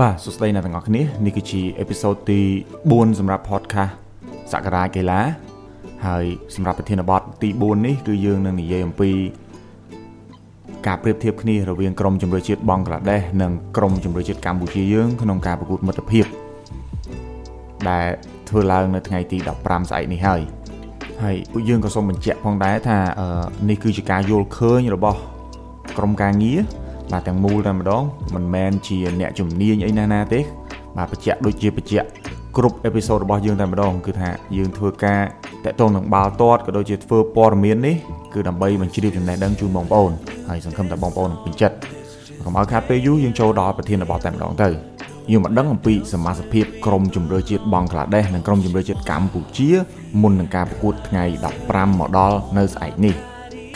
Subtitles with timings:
[0.00, 2.40] បាទសួស្តីអ្នកទាំងអស់គ្នានេះគឺជាអេពីសូតទី
[2.80, 3.92] 4សម្រាប់ podcast
[4.52, 5.20] សក្ការៈកីឡា
[6.06, 9.10] ហើយសម្រាប់ប្រធានបទទី4នេះគឺយើងនឹងនិយាយអំពី
[10.86, 16.24] ការប្រៀបធៀបគ្នារវាងក្រុមជម្រើសជាតិបង់ក្លាដេសនិងក្រុមជម្រើសជាតិកម្ពុជាយើងក្នុងការប្រកួតមិត្តភាព
[17.90, 18.06] ដែល
[18.48, 20.40] ធ្វើឡើងនៅថ្ងៃទី15ស្អែកនេះហើយ
[21.22, 22.98] ហើយពួកយើងក៏សូមបញ្ជាក់ផងដែរថា
[23.68, 25.18] នេះគឺជាការយល់ឃើញរបស់
[25.96, 26.60] ក្រុមការងារ
[27.12, 28.02] បាទទាំងមូលតែម្ដង
[28.34, 30.40] មិនមែនជាអ្នកជំនាញអីណាណាទេ
[30.96, 32.06] បាទបញ្ជាក់ដូចជាបញ្ជាក់
[32.56, 35.20] គ្រប់អេពីសូតរបស់យើងតែម្ដងគឺថាយើងធ្វើការ
[35.64, 37.96] តាក់ទងនឹងបាល់ទាត់ក៏ដូចជាធ្វើព័ត៌មាននេះ
[38.34, 40.10] គឺដើម្បីបញ្ជ្រាបចំណេះដឹងជូនបងប្អូន
[40.48, 41.76] ហើយសង្ឃឹមថាបងប្អូននឹងពេញចិត្ត
[42.44, 44.68] កុំឲ្យខាតពេលយូរយើងចូលដល់ប្រធានបទតែម្ដងទៅ
[45.30, 49.70] យើងមកដឹងអំពីសមាជិកក្រុមជម្រើសជាតិបង់ក្លាដេសនិងក្រុមជម្រើសជាតិកម្ពុជា
[50.22, 51.24] មុននឹងការប្រកួតថ្ងៃ
[51.62, 53.14] 15មកដល់នៅស្អែកនេះ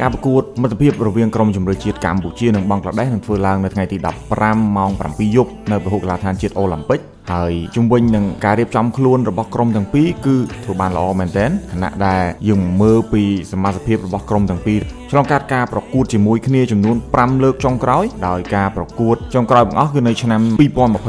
[0.00, 3.96] ការប្រកួតមិត្តភាពរវាងក្រុមជម្រើសជាតិកម្ពុជានិងបង់ក្លាដេសនឹងធ្វើឡើងនៅថ្ងៃទី
[4.36, 7.00] 15ម៉ោង7យប់នៅពហុកីឡដ្ឋានជាតិអូឡ িম্প ិក
[7.32, 20.40] ហើយជំវិញនឹងការរៀបចំខ្លួនរបស់ក្រុមទាំងពីរគឺធ្វើបានល្អមែនទែនខណៈដែលយើងមើលពីសមាជិកភាពរបស់ក្រុមទាំងពីរឆ្លងកាត់ការប្រកួតជាមួយគ្នាចំនួន5លើកចុងក្រោយដោយការប្រកួតចុងក្រោយបង្អស់គឺនៅឆ្នាំ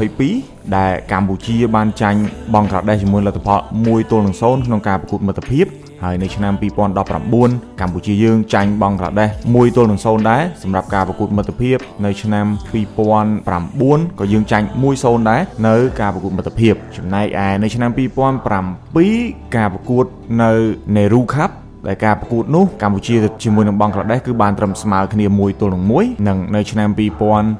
[0.04, 2.20] 2022ដែលកម្ពុជាបានចាញ់
[2.54, 5.66] បង់ក្លាដេសជាមួយលទ្ធផល1ទល់នឹង0ក្នុងការប្រកួតមិត្តភាព
[6.04, 6.52] ហើយនៅឆ្នាំ
[7.18, 12.46] 2019កម្ពុជាយើងចាញ់បង់ក្លាដេស1ទល់នឹង0ដែរសម្រាប់ការប្រកួតមិត្តភាព នៅឆ្នាំ
[13.32, 14.66] 2009ក៏យើងចាញ់
[14.98, 17.90] 1-0ដែរនៅការប្រកួតមិត្តភាពចំណែកឯនៅឆ្នាំ
[18.54, 20.04] 2007ការប្រកួត
[20.42, 20.52] នៅ
[20.94, 21.50] Nehru Cup
[21.88, 26.88] ដែលការប្រកួតនោះកម្ពុជាជាមួយនឹងបង់ក្លាដេសគឺបានត្រឹមស្មើគ្នា1ទល់នឹង1និងនៅឆ្នាំ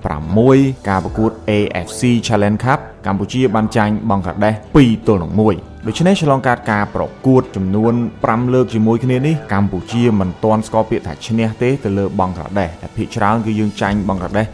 [0.09, 14.47] 2006ការប្រកួត AFC Challenge Cup កម្ពុជាបានចាញ់បង់ក្លាដេស2ទល់នឹង1 ដូច្នេះឆ្លងកាត់ការប្រកួតចំនួន5លើកជាមួយគ្នានេះកម្ពុជាមិនទាន់ស្គាល់ពាក្យថាឈ្នះទេទៅលើបង់ក្លាដេសតែភាគច្រើនគឺយើងចាញ់បង់ក្លាដេស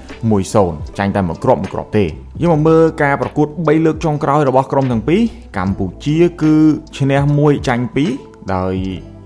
[0.45, 2.05] 1-0ចាញ់តែមួយគ្រាប់មួយគ្រាប់ទេ
[2.41, 5.21] យើងមកមើលការប្រកួត3លើកចុងក្រោយរបស់ក្រុមទាំងពីរ
[5.59, 6.55] កម្ពុជាគឺ
[6.99, 7.85] ឈ្នះ1ចាញ់
[8.19, 8.75] 2ដោយ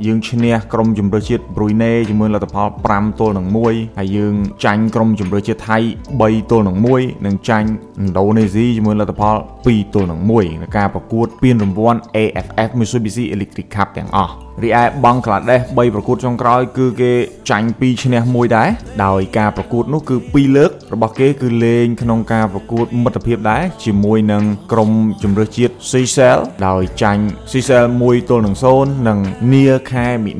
[0.06, 4.34] យើងឈ្នះក្រុមជម្រើសជាតិប្រុយណេជាមួយលទ្ធផល5ទល់នឹង1ហើយយើង
[4.64, 5.78] ចាញ់ក្រុមជម្រើសជាតិថៃ
[6.14, 7.68] 3ទល់នឹង1និងចាញ់
[8.02, 17.12] ឥណ្ឌូនេស៊ីជាមួយលទ្ធផល2ទល់នឹង1នៅការប្រកួតពានរង្វាន់ AFF Mitsubishi Electric Cup ទាំងអស់ រីឯបង់ក្លាដេស3ប្រកួតចុងក្រោយគឺគេ
[17.50, 18.68] ចាញ់2ឈ្នះ1ដែរ
[19.04, 24.90] ដោយការប្រកួតនោះគឺ2លើករបស់គេគឺលេងក្នុងការប្រកួតមិត្តភាពដែរជាមួយនឹងក្រុម
[25.22, 29.18] ជម្រើសជាតិ Seychelles ដោយចាញ់ Seychelles 1ទល់នឹង0និង
[29.52, 30.32] នាខែមិ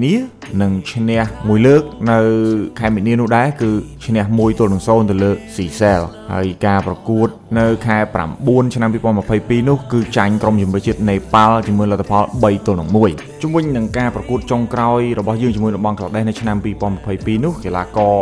[0.63, 2.19] និនានឹងឈ្នះមួយលើកនៅ
[2.79, 3.71] ខែមិនិនានោះដែរគឺ
[4.05, 7.29] ឈ្នះ1ទល់នឹង0ទៅលើ Seychelles ហើយការប្រកួត
[7.59, 7.99] នៅខែ
[8.37, 16.57] 9ឆ្នាំ2022នោះគឺចាញ់ក្រុមជម្រើសជាតិនេប៉ាល់ជាមួយលទ្ធផល3ទល់នឹង1ជំវិញនឹងការប្រកួតចុងក្រោយរបស់យើងជាមួយនឹងបង់ក្លាដេសនៅឆ្នាំ
[17.01, 18.17] 2022នោះកីឡាករ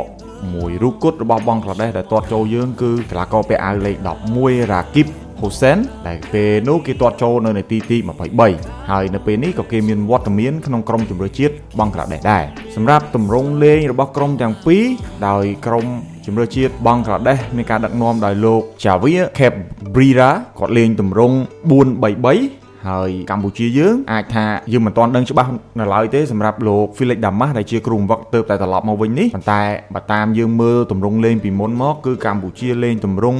[0.54, 3.96] មួយរូបគត់របស់បង់ក្លាដេសដែលទាត់ចូលយើងគឺកីឡាករពាក់អាវលេខ
[4.34, 5.06] 11រ៉ាគីប
[5.42, 7.96] ហ៊ូសែនដែលពេលនោះគេទាត់ចូលនៅនាទីទី
[8.44, 12.44] 23ហើយនៅពេលនេះក៏គេមានវត្តមានក្នុងក្រុមជម្រើសជាតិបង់ក្លាដេសដែរ
[12.76, 14.84] សម្រាប់ទម្រង់លេងរបស់ក្រុមទាំងពីរ
[15.28, 15.86] ដោយក្រុម
[16.26, 21.36] ជម្រើសជាតិបង់ក្លាដេសមានការដឹកនាំដោយលោក Javier Cabrera គាត់លេងទម្រង់
[21.70, 29.62] 4-3-3ហើយកម្ពុជាយើងអាចថាយើងមិនទាន់ដឹងច្បាស់នៅឡើយទេសម្រាប់លោក Felix Damas ដែលជាគ្រូបង្វឹកទៅតែត្រឡប់មកវិញនេះប៉ុន្តែ
[29.94, 33.38] បើតាមយើងមើលទម្រង់លេងពីមុនមកគឺកម្ពុជាលេងទម្រង់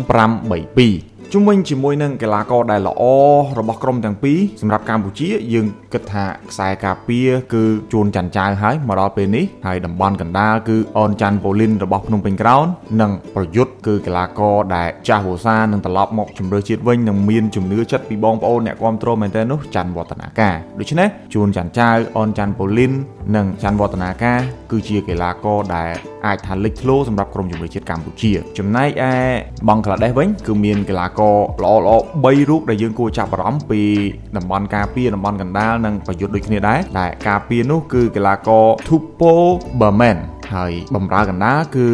[0.58, 3.02] 5-3-2 ជុំវិញជាមួយនឹងកីឡាករដែលល្អ
[3.58, 12.66] របស់ក្រុមទាំងពីរសម្រាប់កម្ពុជាយើងគិតថាខ្សែការពារគឺជួនច័ន្ទចៅហើយមកដល់ពេលនេះហើយតំបន់កណ្ដាលគឺអនច័ន្ទប៉ូលីនរបស់ភ្នំពេញក្រោន
[13.00, 21.88] និងប្រយុទ្ធគឺកីឡាករដែលចាស់វស្សានឹងត្រឡប់មកជម្រើសជាតិវិញនិងមានជំនឿចិត្តពីបងប្អូនអ្នកគ្រប់គ្រងមែនទែននោះច័ន្ទវឌ្ឍនាការដូច្នេះជួនច័ន្ទចៅ
[22.18, 22.92] អនច័ន្ទប៉ូលីន
[23.36, 25.90] និងច័ន្ទវឌ្ឍនាការគឺជាកីឡាករដែល
[26.26, 29.12] អាចថាលេចធ្លោសម្រាប់ក្រុមជម្រើសជាតិកម្ពុជាចំណែកឯ
[29.68, 31.21] បង់ក្លាដេសវិញគឺមានកីឡាករ
[31.62, 33.82] ល្អល្អ3រូបដែលយើងគួរចាប់អារម្មណ៍ពី
[34.36, 39.32] តំបន់ការពារតំបន់កណ្ដាលនិងប្រយុទ្ធដូចគ្នាដែរដែលការពារនោះគឺកីឡាករ Tupo
[39.80, 40.18] Berman
[40.54, 41.88] ហើយបំរើកណ្ដាលគឺ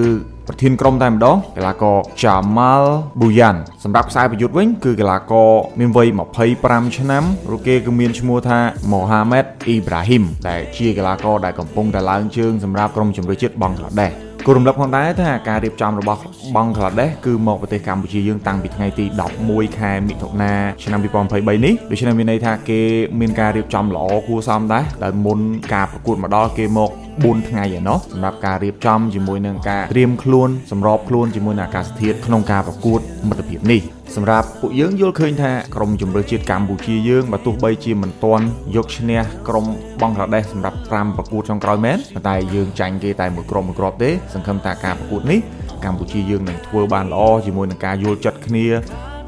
[0.48, 2.84] ប្រធានក្រុមតែម្ដងកីឡាករ Jamal
[3.20, 6.08] Buyan សម្រាប់ខ្សែប្រយុទ្ធវិញគឺកីឡាករមានវ័យ
[6.52, 8.58] 25ឆ្នាំរូគេគឺមានឈ្មោះថា
[8.92, 16.20] Mohamed Ibrahim ដែលជាកីឡាករដែលកំពុងតែឡើងជើងសម្រាប់ក្រុមជម្រើសជាតិបង់ក្លាដេស គោរំលឹកផងដែរថាការរៀបចំរបស់
[16.54, 19.04] បង់ក្លាដេសគឺមកប្រទេសកម្ពុជាយើងតាំងពីថ្ងៃទី
[19.42, 20.52] 11ខែមិថុនា
[20.82, 22.80] ឆ្នាំ2023នេះដូច្នេះមានន័យថាគេ
[23.20, 25.38] មានការរៀបចំល្អគួរសមដែរដែលមុន
[25.74, 26.90] ការប្រកួតមកដល់គេមក
[27.26, 33.80] 4ថ្ងៃឯណោះសម្រាប់ការរៀបចំជាមួយនឹងការត្រៀមខ្លួនសម្របខ្លួនជាមួយនឹងអាកាសធាតុក្នុងការប្រកួតមិត្តភាពនេះ
[34.16, 38.44] សម្រាប់ពួកយើងយល់ឃើញថាក្រុមជម្រើសជាតិកម្ពុជាយើងបើទោះបីជាមិនទាន់
[38.76, 39.64] យកឈ្នះក្រុម
[40.00, 45.40] បង់ក្លាដេសសម្រាប់5ប្រកួតចុងក្រោយមែនប៉ុន្តែយើងចាញ់គេតែមួយគ្រាប់មួយគ្រាប់ទេសង្ឃឹមថាការប្រកួតនេះ
[45.84, 48.66] កម្ពុជាយើងនឹងធ្វើបានល្អជាមួយនឹងការយល់ចិត្តគ្នា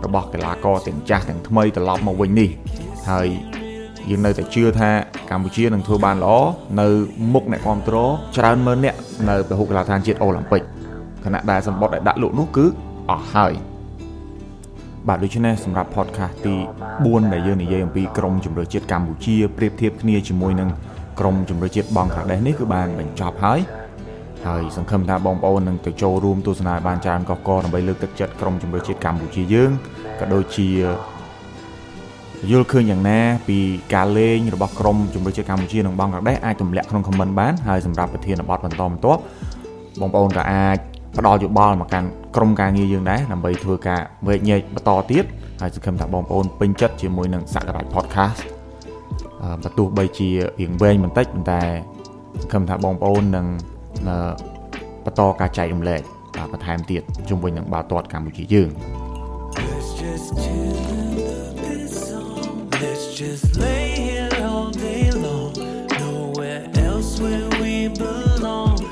[0.05, 2.51] របស់កីឡាករទាំងចាស់ទាំងថ្មីត្រឡប់មកវិញនេះ
[3.11, 3.29] ហើយ
[4.08, 4.91] យើងនៅតែជឿថា
[5.31, 6.37] កម្ពុជានឹងធ្វើបានល្អ
[6.81, 6.87] នៅ
[7.32, 8.94] មុខអ្នកគ្រប់គ្រងច្រើនម៉ឺនអ្នក
[9.31, 10.62] នៅពហុកីឡដ្ឋានជាតិអូឡ িম্প ពិក
[11.25, 12.67] ខណៈដែលសម្បត្តិដែលដាក់លក់នោះគឺ
[13.11, 13.52] អស់ហើយ
[15.08, 16.55] បាទដូច្នេះសម្រាប់ podcast ទី
[16.94, 20.69] 4ដែលយើងនិយាយអំពីក្រមជម្រើសជាតិកម្ពុជាប្រៀបធៀបគ្នាជាមួយនឹង
[21.20, 23.61] ក្រមជម្រើសជាតិបង់ក្លាដេសនេះគឺបានបញ្ចប់ហើយ
[24.47, 29.70] ហើយសង្ឃឹមថាបងប្អូននឹងទៅចូលរួមទស្សនាបានច្រើនកកកដើម្បីលើកទឹកចិត្តក្រមជម្រើសជាតិកម្ពុជាយើង
[30.20, 30.69] ក៏ដូចជា
[32.49, 33.59] យល់ឃើញយ៉ាងណាពី
[33.95, 39.21] ការលេងរបស់ក្រមជម្រើសជាតិកម្ពុជានិងបង់ក្លាដេសអាចទម្លាក់ក្នុង comment បានហើយសម្រាប់ប្រធានបទបន្តបន្ទាប់
[40.01, 40.77] បងប្អូនក៏អាច
[41.19, 45.25] ផ្ដល់យោបល់មកកាន់ក្រុមការងារយើងដែរដើម្បីធ្វើការវែកញែកបន្តទៀត
[45.61, 48.41] ហើយសង្ឃឹមថាបងប្អូនពេញចិត្តជាមួយនឹងសក្តារ podcast
[49.63, 50.29] បើទោះបីជា
[50.61, 51.63] រៀងវែងបន្តិចប៉ុន្តែ
[52.43, 53.47] សង្ឃឹមថាបងប្អូននឹង
[55.05, 56.01] បន្តការចែករំលែក
[56.53, 58.71] បន្ថែមទៀតជុំវិញនឹងបាល់ទាត់កម្ពុជាយើង
[59.69, 61.60] Let's just chill in the song Let's
[63.21, 64.40] just lay here